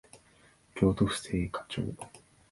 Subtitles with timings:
[0.73, 1.95] 京都府精華町